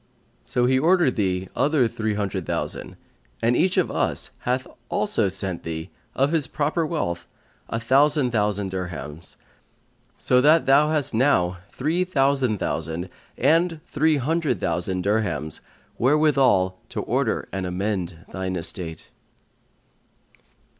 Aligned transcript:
So 0.43 0.65
he 0.65 0.79
ordered 0.79 1.15
thee 1.15 1.47
other 1.55 1.87
three 1.87 2.15
hundred 2.15 2.47
thousand, 2.47 2.97
and 3.39 3.55
each 3.55 3.77
of 3.77 3.91
us 3.91 4.31
hath 4.39 4.65
also 4.89 5.27
sent 5.27 5.61
thee, 5.61 5.91
of 6.15 6.31
his 6.31 6.47
proper 6.47 6.87
wealth, 6.87 7.27
a 7.69 7.79
thousand 7.79 8.31
thousand 8.31 8.71
dirhams: 8.71 9.35
so 10.17 10.41
that 10.41 10.65
thou 10.65 10.89
hast 10.89 11.13
now 11.13 11.59
three 11.71 12.03
thousand 12.03 12.57
thousand 12.57 13.09
and 13.37 13.79
three 13.85 14.17
hundred 14.17 14.59
thousand 14.59 15.03
dirhams 15.03 15.59
wherewithal 15.99 16.79
to 16.89 17.01
order 17.03 17.47
and 17.53 17.67
amend 17.67 18.25
thine 18.31 18.55
estate.'" 18.55 19.11